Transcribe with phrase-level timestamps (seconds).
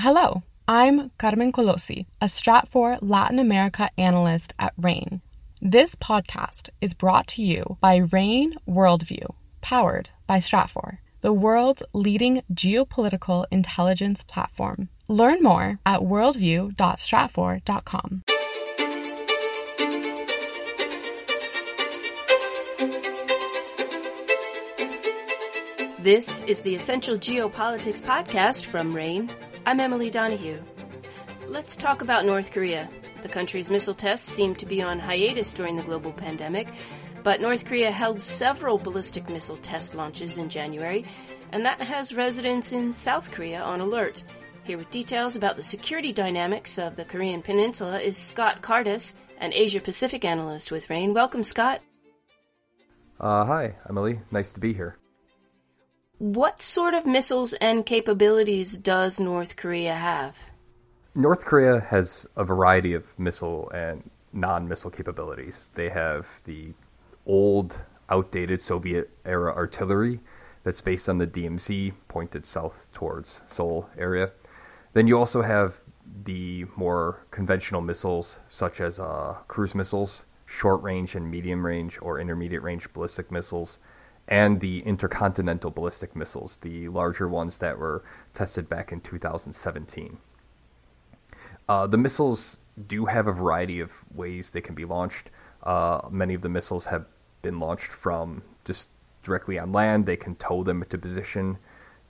[0.00, 5.20] Hello, I'm Carmen Colosi, a Stratfor Latin America analyst at RANE.
[5.60, 12.44] This podcast is brought to you by RANE Worldview, powered by Stratfor, the world's leading
[12.54, 14.88] geopolitical intelligence platform.
[15.08, 18.22] Learn more at worldview.stratfor.com.
[25.98, 29.28] This is the Essential Geopolitics podcast from RANE.
[29.68, 30.62] I'm Emily Donahue.
[31.46, 32.88] Let's talk about North Korea.
[33.20, 36.68] The country's missile tests seem to be on hiatus during the global pandemic,
[37.22, 41.04] but North Korea held several ballistic missile test launches in January,
[41.52, 44.24] and that has residents in South Korea on alert.
[44.64, 49.52] Here with details about the security dynamics of the Korean Peninsula is Scott Kardas, an
[49.52, 51.12] Asia Pacific analyst with RANE.
[51.12, 51.82] Welcome, Scott.
[53.20, 54.22] Uh, hi, Emily.
[54.30, 54.96] Nice to be here.
[56.18, 60.36] What sort of missiles and capabilities does North Korea have?
[61.14, 65.70] North Korea has a variety of missile and non missile capabilities.
[65.76, 66.74] They have the
[67.24, 67.78] old,
[68.10, 70.18] outdated Soviet era artillery
[70.64, 74.32] that's based on the DMZ, pointed south towards Seoul area.
[74.94, 75.80] Then you also have
[76.24, 82.18] the more conventional missiles, such as uh, cruise missiles, short range and medium range or
[82.18, 83.78] intermediate range ballistic missiles
[84.28, 90.18] and the intercontinental ballistic missiles, the larger ones that were tested back in 2017.
[91.68, 95.30] Uh, the missiles do have a variety of ways they can be launched.
[95.62, 97.06] Uh, many of the missiles have
[97.42, 98.90] been launched from just
[99.22, 100.04] directly on land.
[100.04, 101.58] They can tow them into position.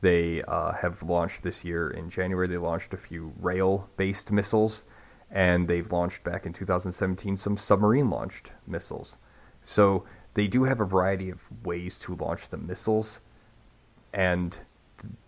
[0.00, 2.48] They uh, have launched this year in January.
[2.48, 4.84] They launched a few rail-based missiles,
[5.30, 9.16] and they've launched back in 2017 some submarine-launched missiles.
[9.62, 10.04] So
[10.36, 13.20] they do have a variety of ways to launch the missiles,
[14.12, 14.58] and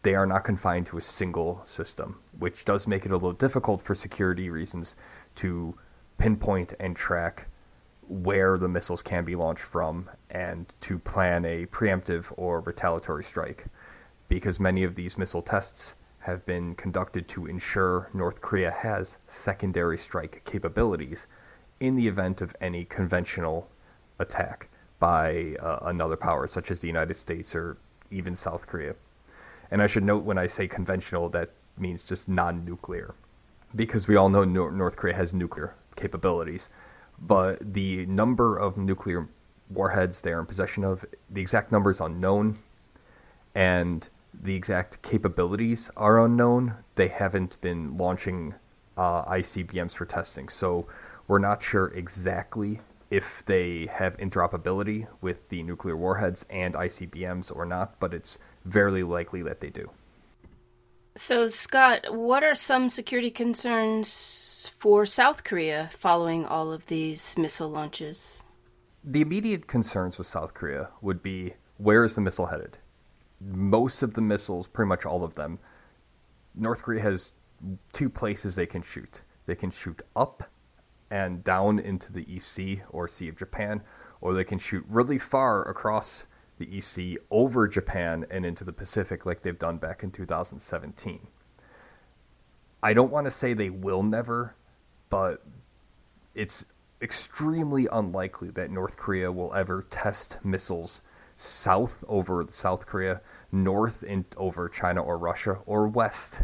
[0.03, 3.81] they are not confined to a single system, which does make it a little difficult
[3.81, 4.97] for security reasons
[5.35, 5.75] to
[6.19, 7.47] pinpoint and track
[8.07, 13.65] where the missiles can be launched from and to plan a preemptive or retaliatory strike.
[14.29, 19.97] Because many of these missile tests have been conducted to ensure North Korea has secondary
[19.97, 21.25] strike capabilities
[21.81, 23.71] in the event of any conventional
[24.19, 24.69] attack
[24.99, 27.77] by uh, another power, such as the United States or
[28.11, 28.95] even South Korea.
[29.71, 33.15] And I should note when I say conventional, that means just non nuclear,
[33.75, 36.69] because we all know North Korea has nuclear capabilities.
[37.21, 39.29] But the number of nuclear
[39.69, 42.59] warheads they are in possession of, the exact number is unknown,
[43.55, 46.75] and the exact capabilities are unknown.
[46.95, 48.55] They haven't been launching
[48.97, 50.87] uh, ICBMs for testing, so
[51.27, 52.81] we're not sure exactly
[53.11, 59.03] if they have interoperability with the nuclear warheads and ICBMs or not, but it's very
[59.03, 59.91] likely that they do.
[61.17, 67.69] So, Scott, what are some security concerns for South Korea following all of these missile
[67.69, 68.45] launches?
[69.03, 72.77] The immediate concerns with South Korea would be where is the missile headed?
[73.41, 75.59] Most of the missiles, pretty much all of them,
[76.55, 77.33] North Korea has
[77.93, 79.23] two places they can shoot.
[79.47, 80.49] They can shoot up
[81.11, 83.83] and down into the East Sea or Sea of Japan,
[84.21, 86.27] or they can shoot really far across
[86.59, 91.29] the East Sea over Japan and into the Pacific like they've done back in 2017.
[92.83, 94.55] I don't want to say they will never,
[95.09, 95.43] but
[96.35, 96.65] it's
[97.01, 101.01] extremely unlikely that North Korea will ever test missiles
[101.37, 103.21] south over South Korea,
[103.51, 106.41] north in, over China or Russia, or west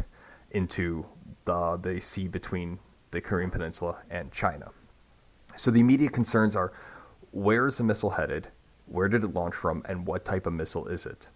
[0.51, 1.07] into
[1.45, 2.79] the, the sea between
[3.15, 4.71] the Korean Peninsula and China.
[5.57, 6.73] So the immediate concerns are
[7.31, 8.49] where is the missile headed?
[8.87, 9.83] Where did it launch from?
[9.89, 11.29] And what type of missile is it?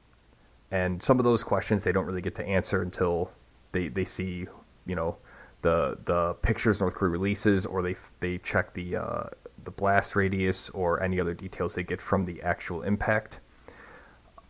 [0.70, 3.30] And some of those questions they don't really get to answer until
[3.72, 4.46] they, they see,
[4.86, 5.16] you know,
[5.62, 9.24] the the pictures North Korea releases, or they they check the uh,
[9.64, 13.40] the blast radius or any other details they get from the actual impact.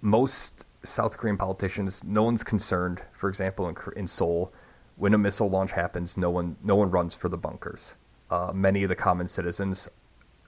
[0.02, 3.00] Most South Korean politicians, no one's concerned.
[3.12, 4.52] For example, in, in Seoul,
[4.98, 7.94] when a missile launch happens, no one no one runs for the bunkers.
[8.30, 9.88] Uh, many of the common citizens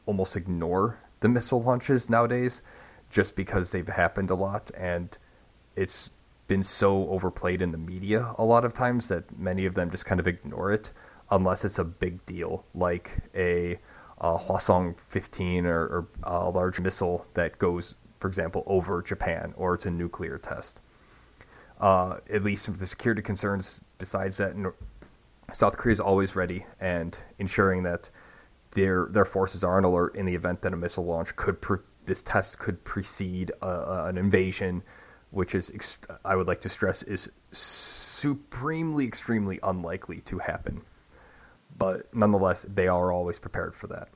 [0.07, 2.63] almost ignore the missile launches nowadays,
[3.11, 5.17] just because they've happened a lot and
[5.77, 6.11] it's
[6.49, 10.05] been so overplayed in the media a lot of times that many of them just
[10.05, 10.91] kind of ignore it
[11.31, 13.79] unless it's a big deal, like a
[14.21, 19.87] Hwasong 15 or, or a large missile that goes, for example, over Japan, or it's
[19.87, 20.81] a nuclear test.
[21.81, 24.57] Uh, at least with the security concerns besides that,
[25.53, 28.11] South Korea is always ready and ensuring that
[28.73, 31.79] their their forces are on alert in the event that a missile launch could pre-
[32.07, 34.83] this test could precede uh, an invasion,
[35.31, 40.83] which is ex- I would like to stress is supremely, extremely unlikely to happen.
[41.77, 44.09] But nonetheless, they are always prepared for that.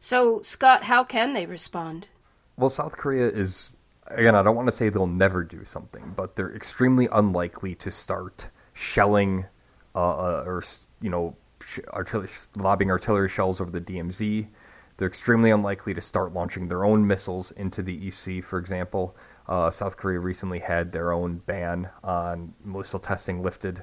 [0.00, 2.08] So, Scott, how can they respond?
[2.56, 3.72] Well, South Korea is,
[4.06, 7.90] again, I don't want to say they'll never do something, but they're extremely unlikely to
[7.90, 8.48] start
[8.80, 9.44] shelling
[9.94, 10.62] uh, uh or,
[11.00, 11.36] you know,
[11.88, 14.46] artillery, lobbing artillery shells over the DMZ.
[14.96, 19.16] They're extremely unlikely to start launching their own missiles into the EC, for example.
[19.48, 23.82] Uh, South Korea recently had their own ban on missile testing lifted.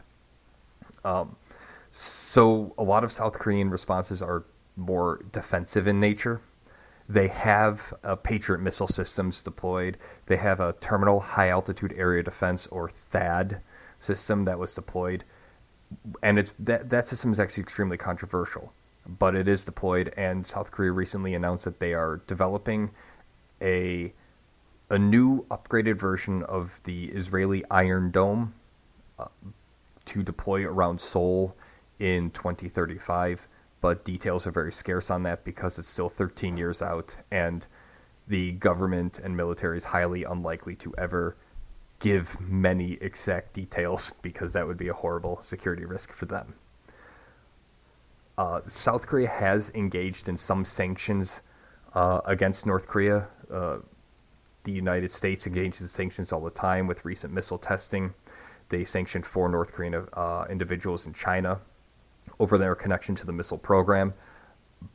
[1.04, 1.36] Um,
[1.92, 4.46] so a lot of South Korean responses are
[4.76, 6.40] more defensive in nature.
[7.10, 9.98] They have uh, Patriot missile systems deployed.
[10.28, 13.62] They have a terminal high altitude area defense or THAAD
[14.00, 15.24] system that was deployed
[16.22, 18.74] and it's that that system is actually extremely controversial,
[19.06, 20.14] but it is deployed.
[20.18, 22.92] And South Korea recently announced that they are developing
[23.62, 24.14] a
[24.90, 28.54] a new upgraded version of the Israeli Iron Dome
[29.20, 29.26] uh,
[30.06, 31.56] to deploy around Seoul
[32.00, 33.48] in 2035.
[33.80, 37.68] But details are very scarce on that because it's still 13 years out, and
[38.28, 41.38] the government and military is highly unlikely to ever
[42.00, 46.54] give many exact details because that would be a horrible security risk for them.
[48.38, 51.42] Uh, South Korea has engaged in some sanctions
[51.94, 53.28] uh, against North Korea.
[53.52, 53.78] Uh,
[54.64, 58.14] the United States engages in sanctions all the time with recent missile testing.
[58.70, 61.62] They sanctioned four North Korean uh, individuals in China
[62.40, 64.14] over their connection to the missile program.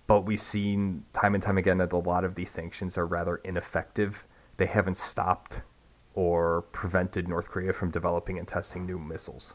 [0.06, 3.36] But we've seen time and time again that a lot of these sanctions are rather
[3.36, 4.24] ineffective.
[4.58, 5.62] They haven't stopped
[6.14, 9.54] or prevented North Korea from developing and testing new missiles.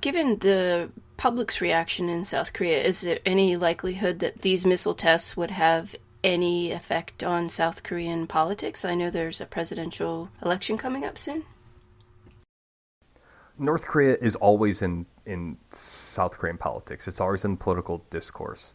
[0.00, 5.36] Given the public's reaction in South Korea, is there any likelihood that these missile tests
[5.36, 8.84] would have any effect on South Korean politics?
[8.84, 11.44] I know there's a presidential election coming up soon.
[13.58, 18.74] North Korea is always in, in South Korean politics, it's always in political discourse.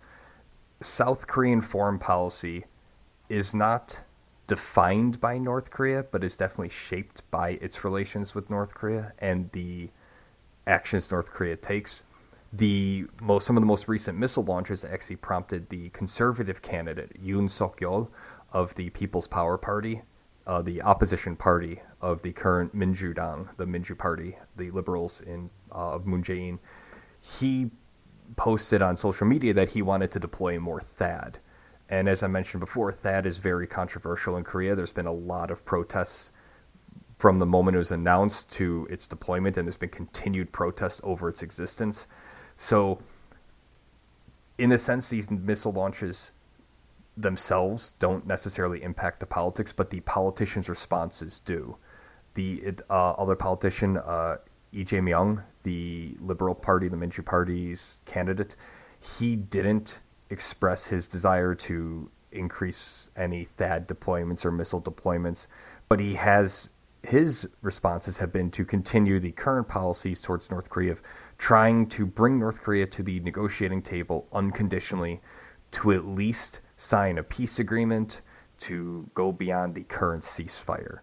[0.82, 2.66] South Korean foreign policy
[3.30, 4.02] is not
[4.48, 9.52] defined by North Korea, but is definitely shaped by its relations with North Korea and
[9.52, 9.90] the
[10.68, 12.04] actions North Korea takes.
[12.52, 17.50] The most, some of the most recent missile launches actually prompted the conservative candidate Yoon
[17.50, 18.10] Suk Yeol
[18.52, 20.04] of the People's Power Party,
[20.46, 25.94] uh, the opposition party of the current Minju-dang, the Minju Party, the liberals in uh,
[25.94, 26.60] of Moon Jae-in.
[27.22, 27.72] He
[28.36, 31.36] posted on social media that he wanted to deploy more THAAD
[31.94, 34.74] and as I mentioned before, that is very controversial in Korea.
[34.74, 36.32] There's been a lot of protests
[37.20, 41.30] from the moment it was announced to its deployment, and there's been continued protests over
[41.30, 42.08] its existence.
[42.58, 43.00] So,
[44.58, 46.32] in a sense, these missile launches
[47.16, 51.78] themselves don't necessarily impact the politics, but the politicians' responses do.
[52.34, 54.38] The uh, other politician, uh,
[54.74, 58.56] Lee Jae-myung, the Liberal Party, the Minju Party's candidate,
[59.00, 60.00] he didn't
[60.34, 65.48] express his desire to increase any THAAD deployments or missile deployments,
[65.88, 66.70] but he has
[67.04, 71.02] his responses have been to continue the current policies towards North Korea of
[71.38, 75.22] trying to bring North Korea to the negotiating table unconditionally
[75.72, 78.22] to at least sign a peace agreement
[78.62, 81.00] to go beyond the current ceasefire.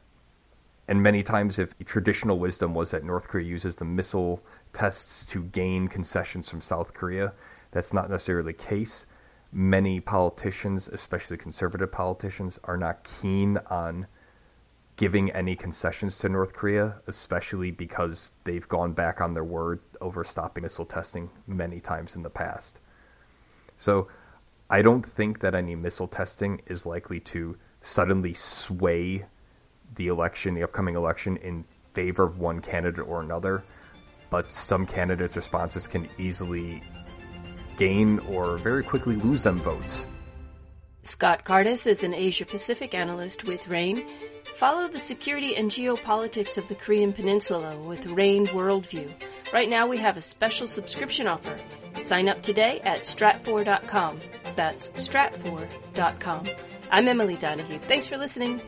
[0.88, 4.42] And many times, if traditional wisdom was that North Korea uses the missile
[4.72, 7.34] tests to gain concessions from South Korea,
[7.72, 9.04] that's not necessarily the case
[9.52, 14.06] many politicians, especially conservative politicians, are not keen on
[14.96, 20.22] giving any concessions to North Korea, especially because they've gone back on their word over
[20.24, 22.80] stopping missile testing many times in the past.
[23.78, 24.08] So
[24.68, 29.24] I don't think that any missile testing is likely to suddenly sway
[29.96, 31.64] the election, the upcoming election, in
[31.94, 33.64] favor of one candidate or another.
[34.28, 36.82] But some candidates' responses can easily
[37.80, 40.06] gain or very quickly lose them votes.
[41.02, 44.06] Scott Kardas is an Asia Pacific analyst with RANE.
[44.54, 49.10] Follow the security and geopolitics of the Korean Peninsula with RANE Worldview.
[49.52, 51.58] Right now we have a special subscription offer.
[52.02, 54.20] Sign up today at stratfor.com.
[54.56, 56.46] That's stratfor.com.
[56.90, 57.78] I'm Emily Donahue.
[57.78, 58.60] Thanks for listening.